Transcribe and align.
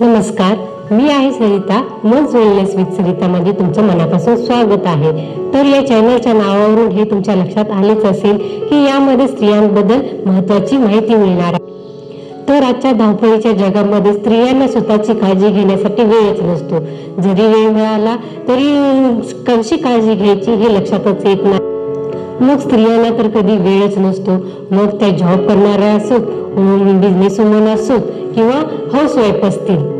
नमस्कार 0.00 0.54
मी 0.90 1.08
आहे 1.08 1.32
सरिता. 1.32 1.82
मज 2.04 2.34
वेलनेस 2.36 2.76
विथ 2.76 2.92
सरितामध्ये 2.96 3.52
तुमचं 3.52 3.82
मनापासून 3.82 4.36
स्वागत 4.36 4.86
आहे. 4.86 5.12
तर 5.54 5.66
या 5.66 5.86
चॅनलच्या 5.86 6.32
नावावरून 6.32 6.88
हे 6.88 7.04
तुमच्या 7.04 7.34
लक्षात 7.34 7.64
आलेच 7.70 8.04
असेल 8.04 8.36
की 8.38 8.84
यामध्ये 8.84 9.28
स्त्रियांबद्दल 9.28 10.00
महत्वाची 10.26 10.76
माहिती 10.76 11.14
मिळणार 11.14 11.52
आहे. 11.52 11.58
तर 12.48 12.62
आजच्या 12.62 12.92
धावपळीच्या 12.92 13.52
जगामध्ये 13.52 14.12
स्त्रियांना 14.12 14.68
स्वतःची 14.68 15.14
काळजी 15.14 15.48
घेण्यासाठी 15.48 16.02
वेळच 16.02 16.40
नसतो. 16.40 16.78
जरी 17.22 17.46
वेळ 17.46 17.70
मिळाला 17.70 18.16
तरी 18.48 18.68
कशी 19.46 19.76
काळजी 19.76 20.14
घ्यायची 20.14 20.50
हे 20.50 20.74
लक्षातच 20.74 21.26
येत 21.26 21.44
नाही. 21.44 21.58
मग 22.40 22.58
स्त्रियांना 22.58 23.10
तर 23.18 23.28
कधी 23.28 23.56
वेळच 23.56 23.98
नसतो. 23.98 24.30
मग 24.70 24.86
त्या 24.86 25.08
जॉब 25.08 25.48
करणाऱ्या 25.48 25.92
असोत 25.92 26.20
बिझनेस 26.56 27.40
वुमन 27.40 27.66
असोत 27.68 28.00
किंवा 28.34 28.56
हाऊसवाईफ 28.92 29.44
असतील. 29.44 29.92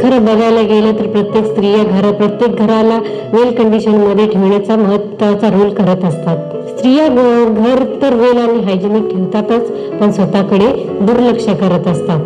खरं 0.00 0.24
बघायला 0.24 0.62
गेलं 0.62 0.92
तर 0.92 1.06
प्रत्येक 1.06 1.44
स्त्रिया 1.44 1.82
घर 1.82 2.10
प्रत्येक 2.12 2.56
घराला 2.56 2.98
वेल 3.32 3.54
कंडिशनमध्ये 3.54 4.26
ठेवण्याचा 4.26 4.76
महत्त्वाचा 4.76 5.48
रोल 5.48 5.70
करत 5.74 6.04
असतात. 6.04 6.36
स्त्रिया 6.68 7.06
घर 7.48 7.84
तर 8.02 8.14
वेल 8.14 8.38
आणि 8.38 8.60
हायजेनिक 8.60 9.10
ठेवतातच 9.10 9.70
पण 10.00 10.10
स्वतःकडे 10.10 10.66
दुर्लक्ष 11.00 11.44
करत 11.44 11.86
असतात. 11.86 12.20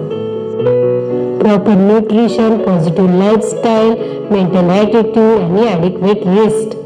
Proper 1.41 1.75
nutrition 1.77 2.57
positive 2.57 3.19
lifestyle 3.19 3.95
mental 4.31 4.71
attitude 4.71 5.41
आणि 5.41 5.67
ॲडिक्वेट 5.67 6.27
रेस्ट 6.27 6.77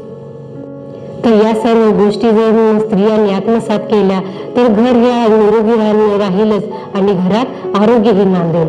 तर 1.25 1.33
या 1.33 1.53
सर्व 1.55 1.89
गोष्टी 1.97 2.29
जर 2.31 2.79
स्त्रियांनी 2.79 3.33
आत्मसात 3.33 3.79
केल्या 3.91 4.19
तर 4.55 4.67
घर 4.67 4.95
हे 4.95 5.11
निरोगी 5.35 5.75
राहीलच 6.19 6.63
आणि 6.95 7.13
घरात 7.13 7.77
आरोग्यही 7.81 8.25
नांदेल. 8.25 8.67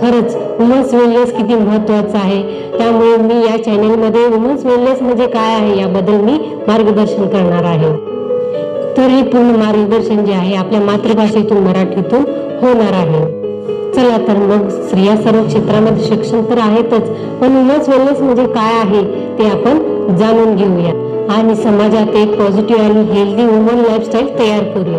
खरंच 0.00 0.36
वुमन्स 0.58 0.92
वेलनेस 0.94 1.32
किती 1.32 1.54
महत्वाचं 1.54 2.18
आहे. 2.18 2.42
त्यामुळे 2.78 3.16
मी 3.16 3.34
या 3.44 3.56
चॅनलमध्ये 3.64 4.26
वुमन्स 4.26 4.66
वेलनेस 4.66 5.00
म्हणजे 5.02 5.26
काय 5.26 5.54
आहे 5.54 5.78
याबद्दल 5.80 6.20
मी 6.24 6.38
मार्गदर्शन 6.68 7.26
करणार 7.26 7.64
आहे. 7.64 7.92
तर 8.96 9.08
हे 9.08 9.22
पूर्ण 9.22 9.56
मार्गदर्शन 9.56 10.24
जे 10.24 10.32
आहे 10.32 10.54
आपल्या 10.56 10.80
मातृभाषेतून 10.80 11.58
मराठीतून 11.58 12.24
होणार 12.62 12.92
आहे. 12.92 13.24
चला 13.94 14.16
तर 14.28 14.36
मग 14.36 14.68
स्त्रिया 14.68 15.16
सर्व 15.16 15.42
क्षेत्रामध्ये 15.46 16.04
शिक्षण 16.04 16.44
तर 16.50 16.58
आहेतच 16.58 17.08
पण 17.40 17.56
वुमन्स 17.56 17.88
वेलनेस 17.88 18.20
म्हणजे 18.20 18.46
काय 18.52 18.78
आहे 18.78 19.02
ते 19.38 19.48
आपण 19.50 20.16
जाणून 20.16 20.54
घेऊया. 20.56 21.05
आणि 21.30 21.54
समाजात 21.56 22.14
एक 22.16 22.38
पॉझिटिव्ह 22.38 22.82
आणि 22.82 23.02
हेल्दी 23.12 23.44
वुमन 23.46 23.82
लाईफस्टाईल 23.88 24.38
तयार 24.38 24.62
करूया. 24.74 24.98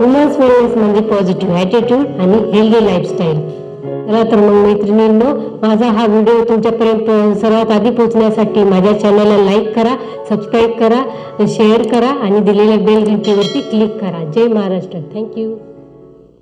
वुमन्स 0.00 0.38
वेलनेस 0.38 0.76
म्हणजे 0.76 1.00
पॉझिटिव्ह 1.10 1.56
ॲटिट्यूड 1.58 2.20
आणि 2.20 2.38
हेल्दी 2.52 2.84
लाईफस्टाईल 2.86 3.40
चला 4.06 4.22
तर 4.30 4.36
मग 4.36 4.54
मैत्रिणींनो 4.64 5.34
माझा 5.62 5.86
हा 5.88 6.06
व्हिडिओ 6.06 6.42
तुमच्यापर्यंत 6.48 7.36
सर्वात 7.40 7.70
आधी 7.72 7.90
पोहोचण्यासाठी 7.90 8.64
माझ्या 8.64 8.92
चॅनलला 9.00 9.36
लाईक 9.44 9.74
करा 9.76 9.94
सबस्क्राईब 10.30 10.70
करा 10.80 11.46
शेअर 11.48 11.82
करा 11.92 12.10
आणि 12.24 12.40
दिलेल्या 12.40 12.76
बेल 12.86 13.04
घंटीवरती 13.04 13.60
क्लिक 13.70 13.96
करा. 14.00 14.24
जय 14.34 14.48
महाराष्ट्र. 14.48 14.98
थँक्यू 15.14 15.50